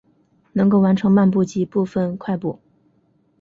[0.53, 2.57] 能够完成漫步及部份快步。